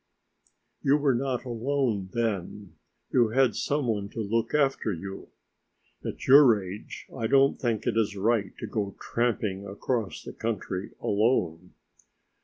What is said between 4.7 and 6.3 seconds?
you. At